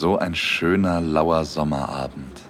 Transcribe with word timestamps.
So 0.00 0.16
ein 0.16 0.34
schöner, 0.34 0.98
lauer 1.02 1.44
Sommerabend. 1.44 2.40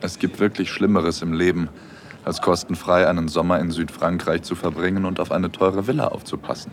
Es 0.00 0.20
gibt 0.20 0.38
wirklich 0.38 0.70
Schlimmeres 0.70 1.22
im 1.22 1.32
Leben, 1.32 1.68
als 2.24 2.40
kostenfrei 2.40 3.08
einen 3.08 3.26
Sommer 3.26 3.58
in 3.58 3.72
Südfrankreich 3.72 4.42
zu 4.42 4.54
verbringen 4.54 5.04
und 5.04 5.18
auf 5.18 5.32
eine 5.32 5.50
teure 5.50 5.88
Villa 5.88 6.06
aufzupassen. 6.06 6.70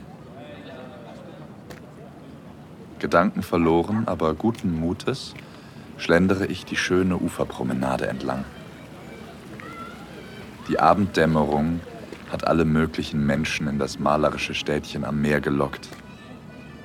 Gedanken 3.00 3.41
verloren, 3.41 4.03
aber 4.05 4.36
guten 4.36 4.80
Mutes, 4.80 5.34
schlendere 5.98 6.45
ich 6.45 6.66
die 6.66 6.78
schöne 6.78 7.17
Uferpromenade 7.17 8.05
entlang. 8.05 8.45
Die 10.70 10.80
Abenddämmerung 10.80 11.80
hat 12.31 12.45
alle 12.45 12.66
möglichen 12.66 13.26
Menschen 13.26 13.67
in 13.67 13.80
das 13.80 13.99
malerische 13.99 14.54
Städtchen 14.54 15.05
am 15.05 15.22
Meer 15.22 15.41
gelockt. 15.41 15.88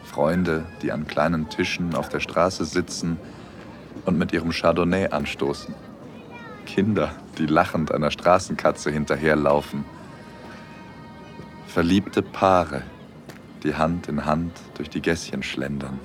Freunde, 0.05 0.65
die 0.83 0.93
an 0.93 1.07
kleinen 1.07 1.49
Tischen 1.49 1.95
auf 1.95 2.09
der 2.09 2.21
Straße 2.21 2.65
sitzen 2.65 3.17
und 4.05 4.19
mit 4.19 4.33
ihrem 4.33 4.51
Chardonnay 4.51 5.09
anstoßen. 5.09 5.75
Kinder, 6.67 7.13
die 7.39 7.47
lachend 7.47 7.93
einer 7.93 8.11
Straßenkatze 8.11 8.91
hinterherlaufen. 8.91 9.85
Verliebte 11.67 12.23
Paare, 12.23 12.83
die 13.63 13.75
Hand 13.75 14.09
in 14.09 14.25
Hand 14.27 14.53
durch 14.75 14.91
die 14.91 15.01
Gässchen 15.01 15.43
schlendern. 15.43 15.99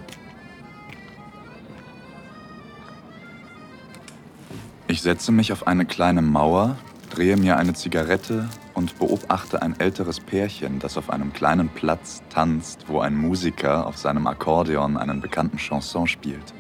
Ich 4.87 5.01
setze 5.01 5.33
mich 5.33 5.51
auf 5.51 5.67
eine 5.67 5.85
kleine 5.85 6.21
Mauer, 6.21 6.77
drehe 7.09 7.35
mir 7.35 7.57
eine 7.57 7.73
Zigarette 7.73 8.47
und 8.77 8.99
beobachte 8.99 9.63
ein 9.63 9.79
älteres 9.79 10.19
Pärchen, 10.19 10.77
das 10.77 10.99
auf 10.99 11.09
einem 11.09 11.33
kleinen 11.33 11.67
Platz 11.67 12.21
tanzt, 12.29 12.85
wo 12.87 12.99
ein 12.99 13.15
Musiker 13.17 13.87
auf 13.87 13.97
seinem 13.97 14.27
Akkordeon 14.27 14.97
einen 14.97 15.19
bekannten 15.19 15.57
Chanson 15.57 16.05
spielt. 16.05 16.53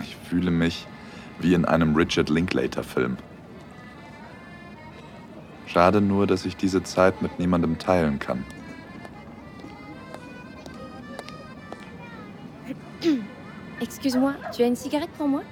Ich 0.00 0.16
fühle 0.28 0.50
mich 0.50 0.88
wie 1.38 1.54
in 1.54 1.64
einem 1.64 1.94
Richard 1.94 2.30
Linklater-Film. 2.30 3.16
Schade 5.66 6.00
nur, 6.00 6.26
dass 6.26 6.44
ich 6.46 6.56
diese 6.56 6.82
Zeit 6.82 7.22
mit 7.22 7.38
niemandem 7.38 7.78
teilen 7.78 8.18
kann. 8.18 8.44
Excuse-moi, 13.92 14.32
tu 14.56 14.62
as 14.62 14.66
une 14.66 14.74
cigarette 14.74 15.10
pour 15.18 15.28
moi 15.28 15.42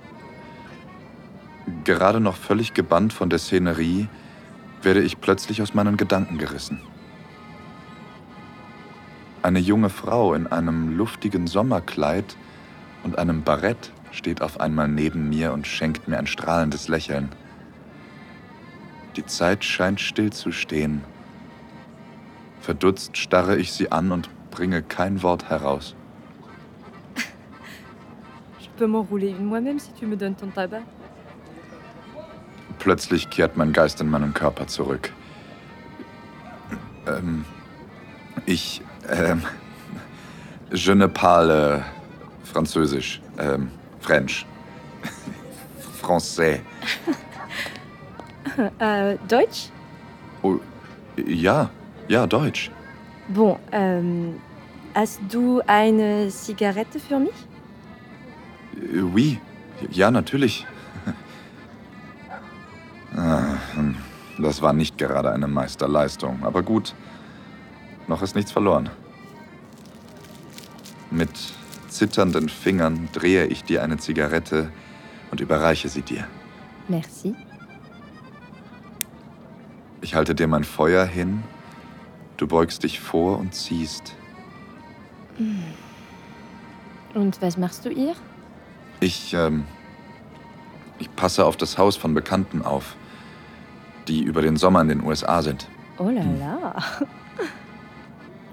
Gerade 1.85 2.21
noch 2.21 2.37
völlig 2.37 2.73
gebannt 2.73 3.13
von 3.13 3.29
der 3.29 3.39
Szenerie, 3.39 4.09
werde 4.83 5.03
ich 5.03 5.21
plötzlich 5.21 5.61
aus 5.61 5.75
meinen 5.75 5.99
Gedanken 5.99 6.39
gerissen. 6.39 6.81
Eine 9.43 9.59
junge 9.59 9.91
Frau 9.91 10.33
in 10.33 10.47
einem 10.47 10.97
luftigen 10.97 11.47
Sommerkleid 11.47 12.35
und 13.05 13.19
einem 13.19 13.43
Barett 13.43 13.93
steht 14.11 14.41
auf 14.41 14.59
einmal 14.59 14.89
neben 14.89 15.29
mir 15.29 15.53
und 15.53 15.67
schenkt 15.67 16.09
mir 16.09 16.19
ein 16.19 16.27
strahlendes 16.27 16.89
Lächeln. 16.89 17.29
Die 19.17 19.27
Zeit 19.27 19.65
scheint 19.65 20.01
stillzustehen. 20.01 21.03
Verdutzt 22.63 23.19
starre 23.19 23.59
ich 23.59 23.71
sie 23.73 23.93
an 23.93 24.11
und 24.11 24.31
bringe 24.51 24.83
kein 24.83 25.23
Wort 25.23 25.51
heraus. 25.51 25.95
Peux 28.81 28.87
m'enrouler 28.87 29.29
une 29.29 29.45
moi-même 29.45 29.79
si 29.79 29.93
tu 29.93 30.07
me 30.07 30.17
donnes 30.17 30.35
ton 30.35 30.47
tabac. 30.47 30.81
Plötzlich 32.79 33.29
kehrt 33.29 33.55
mein 33.59 33.75
Geist 33.75 34.01
in 34.01 34.09
meinen 34.09 34.33
Körper 34.33 34.69
zurück. 34.69 35.13
Ähm, 37.07 37.45
ich, 38.47 38.81
ähm, 39.11 39.43
je 40.73 40.95
ne 40.95 41.09
parle 41.09 41.85
Französisch, 42.43 43.21
ähm, 43.39 43.69
French, 44.01 44.47
Français. 46.01 46.61
Euh, 48.81 49.19
Deutsch 49.29 49.69
Oh, 50.43 50.59
ja, 51.27 51.69
ja, 52.09 52.27
Deutsch. 52.27 52.71
Bon, 53.29 53.59
euh, 53.75 54.31
hast 54.95 55.21
du 55.29 55.61
eine 55.67 56.31
Zigarette 56.31 56.99
für 56.99 57.19
mich 57.19 57.35
Äh, 57.35 57.50
Oui, 58.93 59.41
ja, 59.91 60.11
natürlich. 60.11 60.67
Ah, 63.17 63.57
hm, 63.75 63.97
Das 64.39 64.63
war 64.63 64.73
nicht 64.73 64.97
gerade 64.97 65.33
eine 65.33 65.49
Meisterleistung, 65.49 66.45
aber 66.45 66.63
gut. 66.63 66.95
Noch 68.07 68.23
ist 68.23 68.37
nichts 68.37 68.53
verloren. 68.53 68.89
Mit 71.11 71.31
zitternden 71.89 72.49
Fingern 72.49 73.09
drehe 73.13 73.47
ich 73.47 73.65
dir 73.65 73.83
eine 73.83 73.97
Zigarette 73.99 74.71
und 75.33 75.41
überreiche 75.41 75.89
sie 75.89 76.03
dir. 76.03 76.25
Merci. 76.87 77.35
Ich 80.03 80.15
halte 80.15 80.37
dir 80.37 80.47
mein 80.47 80.65
Feuer 80.65 81.05
hin, 81.05 81.43
du 82.37 82.47
beugst 82.47 82.85
dich 82.85 83.01
vor 83.01 83.39
und 83.39 83.57
ziehst. 83.57 84.15
Und 87.15 87.43
was 87.43 87.57
machst 87.57 87.85
du 87.85 87.91
hier 87.91 88.15
Ich, 89.01 89.33
ähm, 89.33 89.65
ich 90.99 91.15
passe 91.17 91.45
auf 91.47 91.57
das 91.57 91.79
Haus 91.79 91.97
von 91.97 92.13
Bekannten 92.13 92.63
auf, 92.63 92.97
die 94.09 94.23
über 94.23 94.43
den 94.43 94.57
Sommer 94.57 94.83
in 94.83 94.89
den 94.89 95.03
USA 95.03 95.43
sind. 95.43 95.69
Oh 95.99 96.11
là 96.11 96.23
là. 96.23 96.83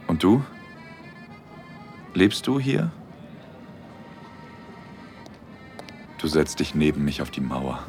Und 0.07 0.23
du? 0.23 0.41
Lebst 2.13 2.47
du 2.47 2.59
hier? 2.59 2.91
Du 6.17 6.27
setzt 6.27 6.59
dich 6.59 6.73
neben 6.73 7.05
mich 7.05 7.21
auf 7.21 7.29
die 7.29 7.41
Mauer 7.41 7.83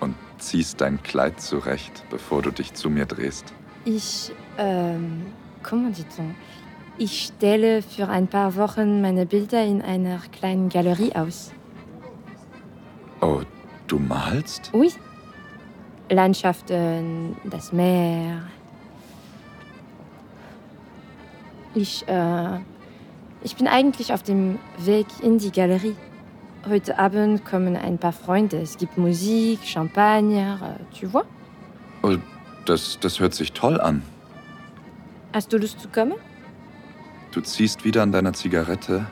und 0.00 0.16
ziehst 0.38 0.80
dein 0.80 1.02
Kleid 1.02 1.40
zurecht, 1.40 2.04
bevor 2.10 2.42
du 2.42 2.50
dich 2.50 2.74
zu 2.74 2.90
mir 2.90 3.06
drehst. 3.06 3.52
Ich, 3.84 4.32
ähm, 4.58 5.26
comment 5.62 5.96
dit-on 5.96 6.34
Ich 6.98 7.26
stelle 7.26 7.82
für 7.82 8.08
ein 8.08 8.26
paar 8.28 8.56
Wochen 8.56 9.00
meine 9.00 9.26
Bilder 9.26 9.64
in 9.64 9.80
einer 9.80 10.18
kleinen 10.32 10.68
Galerie 10.68 11.14
aus. 11.14 11.52
Oh, 13.20 13.40
du 13.86 13.98
malst? 13.98 14.70
Oui. 14.72 14.92
Landschaften, 16.10 17.36
das 17.44 17.72
Meer. 17.72 18.42
Ich, 21.74 22.06
äh, 22.08 22.58
ich 23.42 23.56
bin 23.56 23.68
eigentlich 23.68 24.12
auf 24.12 24.22
dem 24.22 24.58
Weg 24.78 25.06
in 25.22 25.38
die 25.38 25.52
Galerie. 25.52 25.94
Heute 26.68 26.98
Abend 26.98 27.44
kommen 27.44 27.76
ein 27.76 27.96
paar 27.96 28.12
Freunde. 28.12 28.58
Es 28.58 28.76
gibt 28.76 28.98
Musik, 28.98 29.60
Champagner, 29.64 30.76
äh, 30.78 30.98
tu 30.98 31.10
vois? 31.10 31.24
Oh, 32.02 32.16
das, 32.66 32.98
das 33.00 33.20
hört 33.20 33.34
sich 33.34 33.52
toll 33.52 33.80
an. 33.80 34.02
Hast 35.32 35.52
du 35.52 35.58
Lust 35.58 35.80
zu 35.80 35.88
kommen? 35.88 36.14
Du 37.32 37.40
ziehst 37.40 37.84
wieder 37.84 38.02
an 38.02 38.10
deiner 38.10 38.32
Zigarette 38.32 39.06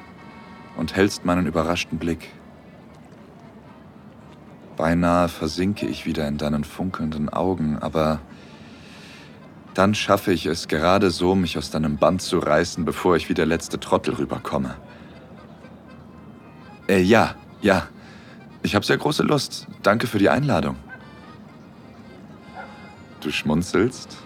und 0.77 0.97
hältst 0.97 1.25
meinen 1.25 1.47
überraschten 1.47 1.99
Blick. 1.99 2.31
Beinahe 4.76 5.29
versinke 5.29 5.87
ich 5.87 6.05
wieder 6.05 6.26
in 6.26 6.37
deinen 6.37 6.65
funkelnden 6.65 7.29
Augen, 7.29 7.79
aber 7.79 8.20
dann 9.75 9.94
schaffe 9.94 10.32
ich 10.32 10.47
es 10.47 10.67
gerade 10.67 11.11
so, 11.11 11.37
mich 11.37 11.56
aus 11.59 11.70
deinem 11.70 11.97
Band 11.97 12.20
zu 12.20 12.41
reißen, 12.41 12.85
bevor 12.85 13.15
ich 13.15 13.29
wie 13.29 13.35
der 13.35 13.47
letzte 13.47 13.79
Trottel 13.79 14.15
rüberkomme. 14.15 14.75
Äh, 16.88 17.00
ja, 17.00 17.37
ja. 17.61 17.87
Ich 18.64 18.75
habe 18.75 18.85
sehr 18.85 18.99
große 18.99 19.23
Lust. 19.23 19.69
Danke 19.85 20.09
für 20.09 20.19
die 20.19 20.29
Einladung. 20.29 20.76
Du 23.21 23.31
schmunzelst, 23.31 24.17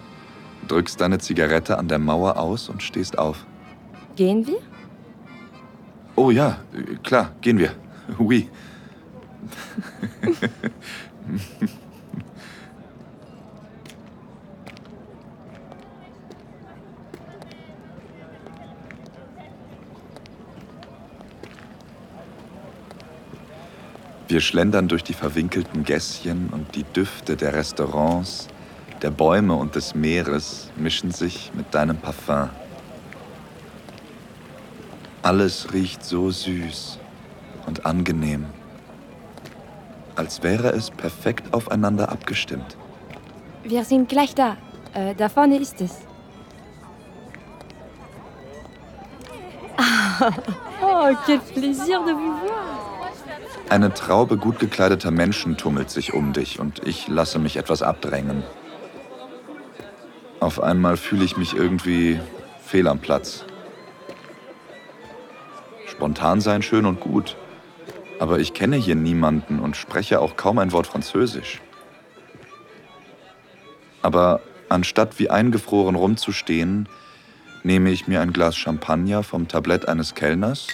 drückst 0.67 0.99
deine 0.99 1.19
Zigarette 1.19 1.77
an 1.77 1.87
der 1.87 1.99
Mauer 1.99 2.37
aus 2.37 2.69
und 2.69 2.81
stehst 2.81 3.19
auf. 3.19 3.45
Gehen 4.15 4.45
wir? 4.45 4.59
Oh 6.15 6.29
ja, 6.29 6.59
klar, 7.01 7.31
gehen 7.41 7.57
wir. 7.57 7.71
Oui. 8.19 8.47
Wir 24.27 24.41
schlendern 24.41 24.87
durch 24.87 25.03
die 25.03 25.13
verwinkelten 25.13 25.83
Gässchen 25.83 26.49
und 26.51 26.75
die 26.75 26.83
Düfte 26.83 27.35
der 27.35 27.53
Restaurants, 27.53 28.47
der 29.01 29.11
Bäume 29.11 29.55
und 29.55 29.75
des 29.75 29.95
Meeres 29.95 30.71
mischen 30.75 31.11
sich 31.11 31.51
mit 31.55 31.73
deinem 31.73 31.97
Parfum. 31.97 32.49
Alles 35.23 35.73
riecht 35.73 36.03
so 36.05 36.29
süß 36.29 36.99
und 37.65 37.85
angenehm. 37.85 38.45
als 40.15 40.43
wäre 40.43 40.69
es 40.69 40.91
perfekt 40.91 41.53
aufeinander 41.53 42.09
abgestimmt. 42.09 42.77
Wir 43.63 43.83
sind 43.83 44.09
gleich 44.09 44.35
da. 44.35 44.57
Äh, 44.93 45.15
da 45.15 45.29
vorne 45.29 45.57
ist 45.57 45.81
es. 45.81 46.01
oh, 50.81 51.15
quel 51.25 51.39
plaisir 51.39 51.99
de 52.05 52.13
vous 52.13 52.39
voir. 52.41 52.63
Eine 53.69 53.93
Traube 53.93 54.37
gut 54.37 54.59
gekleideter 54.59 55.09
Menschen 55.09 55.57
tummelt 55.57 55.89
sich 55.89 56.13
um 56.13 56.33
dich 56.33 56.59
und 56.59 56.85
ich 56.85 57.07
lasse 57.07 57.39
mich 57.39 57.57
etwas 57.57 57.81
abdrängen. 57.81 58.43
Auf 60.39 60.61
einmal 60.61 60.97
fühle 60.97 61.25
ich 61.25 61.37
mich 61.37 61.55
irgendwie 61.55 62.19
fehl 62.63 62.87
am 62.87 62.99
Platz. 62.99 63.45
Spontan 66.03 66.41
sein 66.41 66.61
schön 66.61 66.85
und 66.85 66.99
gut, 66.99 67.37
aber 68.19 68.39
ich 68.39 68.53
kenne 68.53 68.75
hier 68.75 68.95
niemanden 68.95 69.59
und 69.61 69.77
spreche 69.77 70.19
auch 70.19 70.35
kaum 70.35 70.59
ein 70.59 70.73
Wort 70.73 70.85
Französisch. 70.85 71.61
Aber 74.01 74.41
anstatt 74.67 75.17
wie 75.17 75.29
eingefroren 75.29 75.95
rumzustehen, 75.95 76.89
nehme 77.63 77.89
ich 77.89 78.05
mir 78.09 78.19
ein 78.19 78.33
Glas 78.33 78.57
Champagner 78.57 79.23
vom 79.23 79.47
Tablett 79.47 79.87
eines 79.87 80.13
Kellners 80.13 80.67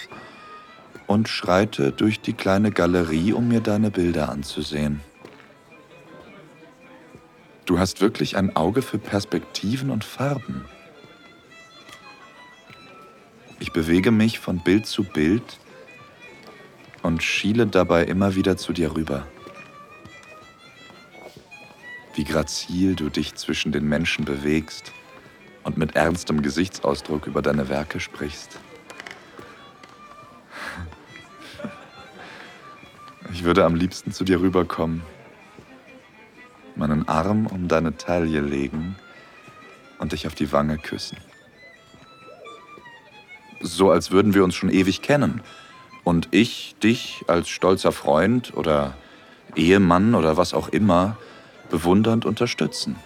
und 1.06 1.28
schreite 1.28 1.92
durch 1.92 2.20
die 2.20 2.32
kleine 2.32 2.72
Galerie, 2.72 3.32
um 3.32 3.46
mir 3.46 3.60
deine 3.60 3.92
Bilder 3.92 4.30
anzusehen. 4.30 5.00
Du 7.66 7.78
hast 7.78 8.00
wirklich 8.00 8.36
ein 8.36 8.56
Auge 8.56 8.82
für 8.82 8.98
Perspektiven 8.98 9.90
und 9.90 10.02
Farben. 10.02 10.64
Ich 13.60 13.72
bewege 13.72 14.10
mich 14.10 14.38
von 14.38 14.58
Bild 14.58 14.86
zu 14.86 15.04
Bild 15.04 15.60
und 17.02 17.22
schiele 17.22 17.66
dabei 17.66 18.04
immer 18.04 18.34
wieder 18.34 18.56
zu 18.56 18.72
dir 18.72 18.96
rüber. 18.96 19.26
Wie 22.14 22.24
grazil 22.24 22.96
du 22.96 23.10
dich 23.10 23.34
zwischen 23.34 23.70
den 23.70 23.86
Menschen 23.86 24.24
bewegst 24.24 24.92
und 25.62 25.76
mit 25.76 25.94
ernstem 25.94 26.40
Gesichtsausdruck 26.42 27.26
über 27.26 27.42
deine 27.42 27.68
Werke 27.68 28.00
sprichst. 28.00 28.58
Ich 33.32 33.44
würde 33.44 33.64
am 33.66 33.74
liebsten 33.74 34.10
zu 34.12 34.24
dir 34.24 34.40
rüberkommen, 34.40 35.02
meinen 36.76 37.06
Arm 37.08 37.46
um 37.46 37.68
deine 37.68 37.96
Taille 37.96 38.40
legen 38.40 38.96
und 39.98 40.12
dich 40.12 40.26
auf 40.26 40.34
die 40.34 40.50
Wange 40.50 40.78
küssen. 40.78 41.18
So 43.60 43.90
als 43.90 44.10
würden 44.10 44.32
wir 44.32 44.42
uns 44.42 44.54
schon 44.54 44.70
ewig 44.70 45.02
kennen 45.02 45.42
und 46.02 46.28
ich 46.30 46.74
dich 46.82 47.24
als 47.26 47.50
stolzer 47.50 47.92
Freund 47.92 48.56
oder 48.56 48.94
Ehemann 49.54 50.14
oder 50.14 50.38
was 50.38 50.54
auch 50.54 50.68
immer 50.68 51.16
bewundernd 51.68 52.24
unterstützen. 52.24 52.96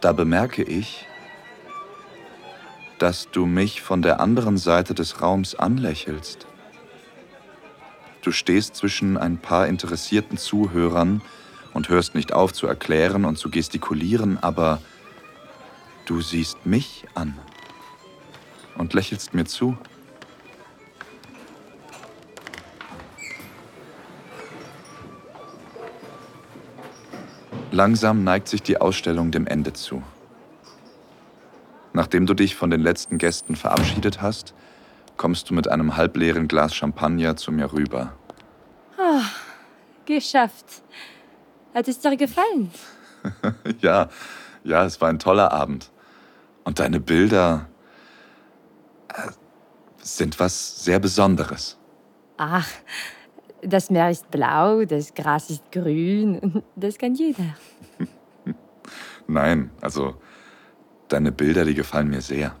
Da 0.00 0.12
bemerke 0.12 0.62
ich, 0.62 1.06
dass 2.98 3.28
du 3.30 3.46
mich 3.46 3.82
von 3.82 4.00
der 4.00 4.20
anderen 4.20 4.56
Seite 4.56 4.94
des 4.94 5.20
Raums 5.20 5.56
anlächelst. 5.56 6.46
Du 8.22 8.30
stehst 8.30 8.76
zwischen 8.76 9.18
ein 9.18 9.38
paar 9.38 9.66
interessierten 9.66 10.38
Zuhörern 10.38 11.20
und 11.74 11.88
hörst 11.88 12.14
nicht 12.14 12.32
auf 12.32 12.52
zu 12.52 12.66
erklären 12.66 13.24
und 13.24 13.38
zu 13.38 13.50
gestikulieren, 13.50 14.38
aber 14.40 14.80
du 16.06 16.20
siehst 16.20 16.64
mich 16.64 17.04
an 17.14 17.36
und 18.78 18.94
lächelst 18.94 19.34
mir 19.34 19.44
zu. 19.44 19.76
Langsam 27.70 28.24
neigt 28.24 28.48
sich 28.48 28.62
die 28.62 28.80
Ausstellung 28.80 29.30
dem 29.30 29.46
Ende 29.46 29.72
zu. 29.74 30.02
Nachdem 31.92 32.26
du 32.26 32.34
dich 32.34 32.54
von 32.54 32.70
den 32.70 32.80
letzten 32.80 33.18
Gästen 33.18 33.56
verabschiedet 33.56 34.22
hast, 34.22 34.54
kommst 35.16 35.50
du 35.50 35.54
mit 35.54 35.68
einem 35.68 35.96
halbleeren 35.96 36.48
Glas 36.48 36.74
Champagner 36.74 37.36
zu 37.36 37.52
mir 37.52 37.72
rüber. 37.72 38.12
Oh, 38.98 39.20
geschafft. 40.04 40.82
Hat 41.74 41.88
es 41.88 41.98
dir 41.98 42.16
gefallen? 42.16 42.70
ja, 43.80 44.08
ja, 44.64 44.84
es 44.84 45.00
war 45.00 45.10
ein 45.10 45.18
toller 45.18 45.52
Abend. 45.52 45.90
Und 46.64 46.78
deine 46.78 47.00
Bilder 47.00 47.66
sind 50.06 50.38
was 50.38 50.84
sehr 50.84 50.98
Besonderes. 50.98 51.76
Ach, 52.36 52.68
das 53.62 53.90
Meer 53.90 54.10
ist 54.10 54.30
blau, 54.30 54.84
das 54.84 55.14
Gras 55.14 55.50
ist 55.50 55.70
grün. 55.72 56.62
Das 56.76 56.98
kann 56.98 57.14
jeder. 57.14 57.56
Nein, 59.26 59.70
also 59.80 60.16
deine 61.08 61.32
Bilder, 61.32 61.64
die 61.64 61.74
gefallen 61.74 62.08
mir 62.08 62.20
sehr. 62.20 62.54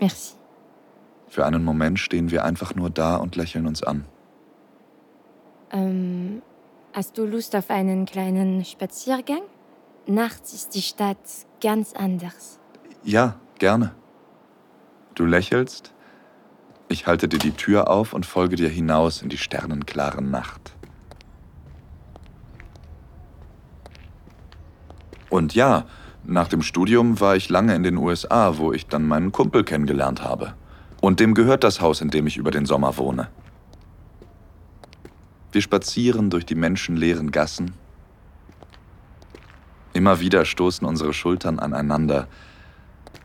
Merci. 0.00 0.34
Für 1.28 1.46
einen 1.46 1.64
Moment 1.64 1.98
stehen 1.98 2.30
wir 2.30 2.44
einfach 2.44 2.74
nur 2.74 2.90
da 2.90 3.16
und 3.16 3.36
lächeln 3.36 3.66
uns 3.66 3.82
an. 3.82 4.04
Ähm, 5.70 6.42
hast 6.92 7.16
du 7.18 7.24
Lust 7.24 7.54
auf 7.54 7.70
einen 7.70 8.06
kleinen 8.06 8.64
Spaziergang? 8.64 9.42
Nachts 10.06 10.54
ist 10.54 10.74
die 10.74 10.82
Stadt 10.82 11.18
ganz 11.60 11.92
anders. 11.92 12.58
Ja, 13.04 13.38
gerne. 13.58 13.94
Du 15.18 15.26
lächelst, 15.26 15.92
ich 16.88 17.08
halte 17.08 17.26
dir 17.26 17.40
die 17.40 17.50
Tür 17.50 17.90
auf 17.90 18.12
und 18.12 18.24
folge 18.24 18.54
dir 18.54 18.68
hinaus 18.68 19.20
in 19.20 19.28
die 19.28 19.36
sternenklare 19.36 20.22
Nacht. 20.22 20.76
Und 25.28 25.56
ja, 25.56 25.86
nach 26.22 26.46
dem 26.46 26.62
Studium 26.62 27.18
war 27.18 27.34
ich 27.34 27.48
lange 27.48 27.74
in 27.74 27.82
den 27.82 27.96
USA, 27.96 28.58
wo 28.58 28.72
ich 28.72 28.86
dann 28.86 29.08
meinen 29.08 29.32
Kumpel 29.32 29.64
kennengelernt 29.64 30.22
habe. 30.22 30.54
Und 31.00 31.18
dem 31.18 31.34
gehört 31.34 31.64
das 31.64 31.80
Haus, 31.80 32.00
in 32.00 32.10
dem 32.10 32.28
ich 32.28 32.36
über 32.36 32.52
den 32.52 32.64
Sommer 32.64 32.96
wohne. 32.96 33.28
Wir 35.50 35.62
spazieren 35.62 36.30
durch 36.30 36.46
die 36.46 36.54
menschenleeren 36.54 37.32
Gassen. 37.32 37.72
Immer 39.94 40.20
wieder 40.20 40.44
stoßen 40.44 40.86
unsere 40.86 41.12
Schultern 41.12 41.58
aneinander, 41.58 42.28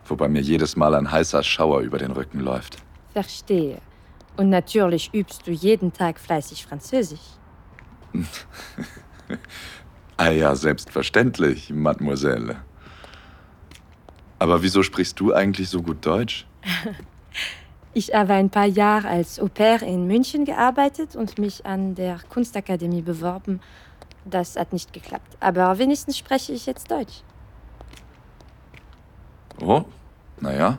wobei 0.05 0.27
mir 0.27 0.41
jedes 0.41 0.75
Mal 0.75 0.95
ein 0.95 1.11
heißer 1.11 1.43
Schauer 1.43 1.81
über 1.81 1.97
den 1.97 2.11
Rücken 2.11 2.39
läuft. 2.39 2.77
Verstehe. 3.13 3.79
Und 4.37 4.49
natürlich 4.49 5.13
übst 5.13 5.45
du 5.45 5.51
jeden 5.51 5.93
Tag 5.93 6.19
fleißig 6.19 6.65
Französisch. 6.65 7.37
ah 10.17 10.29
ja, 10.29 10.55
selbstverständlich, 10.55 11.69
Mademoiselle. 11.71 12.57
Aber 14.39 14.61
wieso 14.61 14.83
sprichst 14.83 15.19
du 15.19 15.33
eigentlich 15.33 15.69
so 15.69 15.81
gut 15.81 16.05
Deutsch? 16.05 16.47
ich 17.93 18.13
habe 18.13 18.33
ein 18.33 18.49
paar 18.49 18.65
Jahre 18.65 19.07
als 19.07 19.39
Au 19.39 19.47
pair 19.47 19.81
in 19.83 20.07
München 20.07 20.45
gearbeitet 20.45 21.15
und 21.15 21.37
mich 21.37 21.65
an 21.65 21.95
der 21.95 22.19
Kunstakademie 22.29 23.01
beworben. 23.01 23.61
Das 24.25 24.55
hat 24.55 24.73
nicht 24.73 24.93
geklappt. 24.93 25.37
Aber 25.39 25.77
wenigstens 25.77 26.17
spreche 26.17 26.53
ich 26.53 26.65
jetzt 26.65 26.89
Deutsch. 26.89 27.23
Oh, 29.65 29.85
naja. 30.41 30.77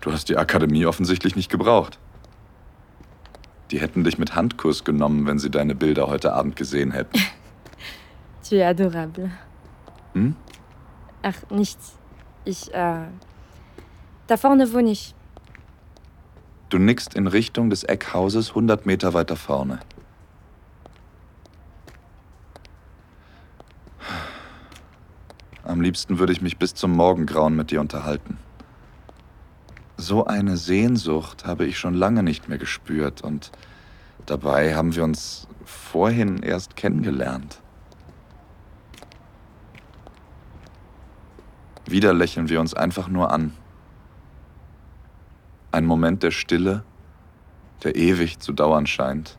Du 0.00 0.12
hast 0.12 0.28
die 0.28 0.36
Akademie 0.36 0.86
offensichtlich 0.86 1.34
nicht 1.34 1.50
gebraucht. 1.50 1.98
Die 3.72 3.80
hätten 3.80 4.04
dich 4.04 4.18
mit 4.18 4.34
Handkuss 4.34 4.84
genommen, 4.84 5.26
wenn 5.26 5.38
sie 5.38 5.50
deine 5.50 5.74
Bilder 5.74 6.06
heute 6.06 6.32
Abend 6.32 6.54
gesehen 6.56 6.92
hätten. 6.92 7.18
tu 8.48 8.54
es 8.54 8.62
adorable. 8.62 9.32
Hm? 10.14 10.36
Ach, 11.22 11.50
nichts. 11.50 11.98
Ich, 12.44 12.72
äh. 12.72 13.06
Da 14.28 14.36
vorne 14.36 14.72
wohne 14.72 14.90
ich. 14.90 15.14
Du 16.68 16.78
nickst 16.78 17.14
in 17.14 17.26
Richtung 17.26 17.70
des 17.70 17.82
Eckhauses 17.82 18.50
100 18.50 18.86
Meter 18.86 19.12
weiter 19.14 19.36
vorne. 19.36 19.80
Am 25.68 25.82
liebsten 25.82 26.18
würde 26.18 26.32
ich 26.32 26.40
mich 26.40 26.56
bis 26.56 26.74
zum 26.74 26.92
Morgengrauen 26.92 27.54
mit 27.54 27.70
dir 27.70 27.82
unterhalten. 27.82 28.38
So 29.98 30.24
eine 30.24 30.56
Sehnsucht 30.56 31.44
habe 31.44 31.66
ich 31.66 31.78
schon 31.78 31.92
lange 31.92 32.22
nicht 32.22 32.48
mehr 32.48 32.56
gespürt 32.56 33.20
und 33.20 33.52
dabei 34.24 34.74
haben 34.74 34.96
wir 34.96 35.04
uns 35.04 35.46
vorhin 35.66 36.42
erst 36.42 36.74
kennengelernt. 36.74 37.60
Wieder 41.84 42.14
lächeln 42.14 42.48
wir 42.48 42.60
uns 42.60 42.72
einfach 42.72 43.08
nur 43.08 43.30
an. 43.30 43.52
Ein 45.70 45.84
Moment 45.84 46.22
der 46.22 46.30
Stille, 46.30 46.82
der 47.84 47.94
ewig 47.94 48.38
zu 48.38 48.54
dauern 48.54 48.86
scheint 48.86 49.36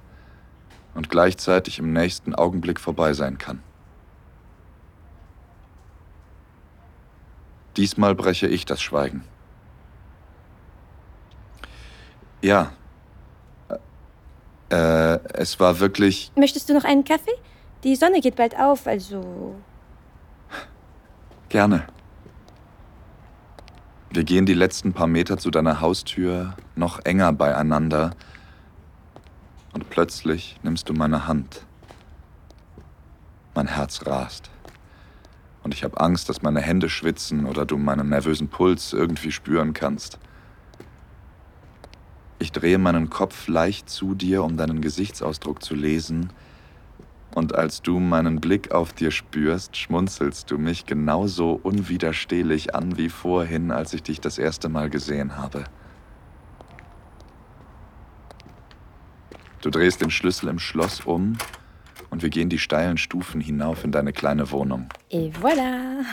und 0.94 1.10
gleichzeitig 1.10 1.80
im 1.80 1.92
nächsten 1.92 2.36
Augenblick 2.36 2.80
vorbei 2.80 3.14
sein 3.14 3.40
kann. 3.40 3.64
Diesmal 7.80 8.14
breche 8.14 8.46
ich 8.46 8.66
das 8.66 8.82
Schweigen. 8.82 9.24
Ja. 12.42 12.74
Äh, 14.70 15.20
es 15.32 15.62
war 15.62 15.80
wirklich. 15.80 16.30
Möchtest 16.36 16.68
du 16.68 16.74
noch 16.74 16.84
einen 16.84 17.06
Kaffee? 17.06 17.32
Die 17.86 17.96
Sonne 17.96 18.20
geht 18.20 18.36
bald 18.36 18.60
auf, 18.60 18.86
also. 18.86 19.56
Gerne. 21.48 21.88
Wir 24.10 24.26
gehen 24.26 24.46
die 24.46 24.56
letzten 24.56 24.92
paar 24.92 25.08
Meter 25.08 25.38
zu 25.38 25.50
deiner 25.50 25.80
Haustür 25.80 26.58
noch 26.76 27.00
enger 27.06 27.32
beieinander 27.32 28.12
und 29.72 29.90
plötzlich 29.90 30.58
nimmst 30.64 30.90
du 30.90 30.94
meine 30.94 31.28
Hand. 31.28 31.66
Mein 33.56 33.68
Herz 33.68 34.06
rast. 34.06 34.50
Und 35.64 35.74
ich 35.74 35.84
habe 35.84 36.00
Angst, 36.00 36.30
dass 36.30 36.42
meine 36.42 36.62
Hände 36.62 36.90
schwitzen 36.90 37.46
oder 37.46 37.66
du 37.66 37.78
meinen 37.78 38.10
nervösen 38.10 38.48
Puls 38.48 38.94
irgendwie 38.94 39.32
spüren 39.32 39.74
kannst. 39.74 40.20
Ich 42.40 42.52
drehe 42.52 42.78
meinen 42.78 43.10
Kopf 43.10 43.48
leicht 43.48 43.90
zu 43.90 44.16
dir, 44.16 44.44
um 44.44 44.56
deinen 44.56 44.82
Gesichtsausdruck 44.82 45.62
zu 45.62 45.76
lesen, 45.76 46.30
und 47.36 47.54
als 47.54 47.82
du 47.82 48.00
meinen 48.00 48.42
Blick 48.42 48.72
auf 48.72 48.94
dir 48.94 49.12
spürst, 49.12 49.78
schmunzelst 49.78 50.50
du 50.50 50.58
mich 50.58 50.86
genauso 50.86 51.60
unwiderstehlich 51.62 52.74
an 52.74 52.98
wie 52.98 53.10
vorhin, 53.10 53.72
als 53.72 53.94
ich 53.94 54.02
dich 54.02 54.20
das 54.20 54.38
erste 54.38 54.68
Mal 54.68 54.90
gesehen 54.90 55.38
habe. 55.38 55.66
Du 59.62 59.70
drehst 59.70 60.02
den 60.02 60.10
Schlüssel 60.10 60.50
im 60.50 60.58
Schloss 60.58 61.02
um 61.02 61.38
und 62.10 62.24
wir 62.24 62.30
gehen 62.30 62.50
die 62.50 62.60
steilen 62.60 62.98
Stufen 62.98 63.42
hinauf 63.42 63.84
in 63.84 63.92
deine 63.92 64.14
kleine 64.14 64.52
Wohnung. 64.52 64.90
Et 65.10 65.36
voilà! 65.38 66.04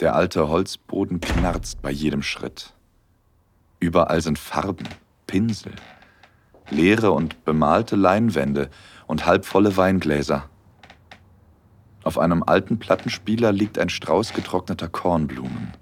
Der 0.00 0.14
alte 0.14 0.48
Holzboden 0.48 1.20
knarzt 1.20 1.80
bei 1.80 1.90
jedem 1.90 2.22
Schritt. 2.22 2.74
Überall 3.80 4.20
sind 4.20 4.38
Farben, 4.38 4.88
Pinsel, 5.26 5.72
leere 6.68 7.12
und 7.12 7.44
bemalte 7.44 7.96
Leinwände 7.96 8.70
und 9.06 9.26
halbvolle 9.26 9.76
Weingläser. 9.76 10.48
Auf 12.02 12.18
einem 12.18 12.42
alten 12.42 12.78
Plattenspieler 12.78 13.52
liegt 13.52 13.78
ein 13.78 13.88
Strauß 13.88 14.34
getrockneter 14.34 14.88
Kornblumen. 14.88 15.72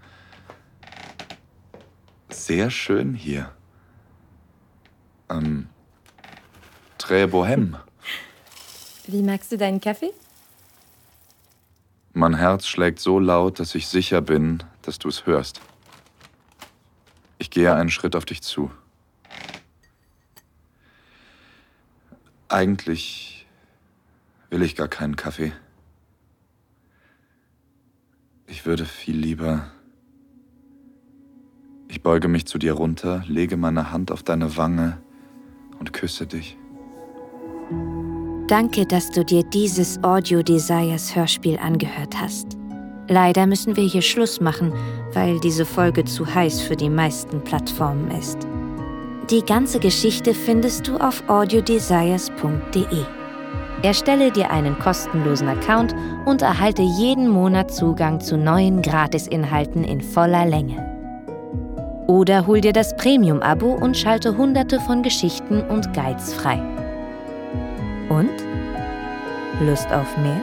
Sehr 2.28 2.70
schön 2.70 3.14
hier. 3.14 3.50
Ähm, 5.28 5.68
Très 7.02 7.26
Bohème. 7.26 7.78
Wie 9.08 9.24
magst 9.24 9.50
du 9.50 9.56
deinen 9.58 9.80
Kaffee? 9.80 10.12
Mein 12.12 12.34
Herz 12.34 12.68
schlägt 12.68 13.00
so 13.00 13.18
laut, 13.18 13.58
dass 13.58 13.74
ich 13.74 13.88
sicher 13.88 14.20
bin, 14.20 14.62
dass 14.82 15.00
du 15.00 15.08
es 15.08 15.26
hörst. 15.26 15.60
Ich 17.38 17.50
gehe 17.50 17.74
einen 17.74 17.90
Schritt 17.90 18.14
auf 18.14 18.24
dich 18.24 18.40
zu. 18.42 18.70
Eigentlich 22.48 23.48
will 24.50 24.62
ich 24.62 24.76
gar 24.76 24.86
keinen 24.86 25.16
Kaffee. 25.16 25.52
Ich 28.46 28.64
würde 28.64 28.84
viel 28.84 29.16
lieber... 29.16 29.72
Ich 31.88 32.00
beuge 32.00 32.28
mich 32.28 32.46
zu 32.46 32.58
dir 32.58 32.74
runter, 32.74 33.24
lege 33.26 33.56
meine 33.56 33.90
Hand 33.90 34.12
auf 34.12 34.22
deine 34.22 34.56
Wange 34.56 35.02
und 35.80 35.92
küsse 35.92 36.28
dich. 36.28 36.56
Danke, 38.52 38.84
dass 38.84 39.10
du 39.10 39.24
dir 39.24 39.44
dieses 39.44 40.04
Audio 40.04 40.42
Desires 40.42 41.16
Hörspiel 41.16 41.58
angehört 41.58 42.20
hast. 42.20 42.58
Leider 43.08 43.46
müssen 43.46 43.76
wir 43.76 43.84
hier 43.84 44.02
Schluss 44.02 44.42
machen, 44.42 44.74
weil 45.14 45.40
diese 45.40 45.64
Folge 45.64 46.04
zu 46.04 46.26
heiß 46.26 46.60
für 46.60 46.76
die 46.76 46.90
meisten 46.90 47.40
Plattformen 47.40 48.10
ist. 48.10 48.36
Die 49.30 49.42
ganze 49.42 49.78
Geschichte 49.78 50.34
findest 50.34 50.86
du 50.86 50.98
auf 50.98 51.26
audiodesires.de. 51.30 52.84
Erstelle 53.82 54.30
dir 54.30 54.50
einen 54.50 54.78
kostenlosen 54.78 55.48
Account 55.48 55.94
und 56.26 56.42
erhalte 56.42 56.82
jeden 56.82 57.30
Monat 57.30 57.74
Zugang 57.74 58.20
zu 58.20 58.36
neuen 58.36 58.82
Gratisinhalten 58.82 59.82
in 59.82 60.02
voller 60.02 60.44
Länge. 60.44 60.76
Oder 62.06 62.46
hol 62.46 62.60
dir 62.60 62.74
das 62.74 62.94
Premium-Abo 62.98 63.72
und 63.72 63.96
schalte 63.96 64.36
hunderte 64.36 64.78
von 64.80 65.02
Geschichten 65.02 65.62
und 65.62 65.94
Guides 65.94 66.34
frei. 66.34 66.60
Und? 68.12 68.44
Lust 69.60 69.90
auf 69.90 70.18
mehr? 70.18 70.42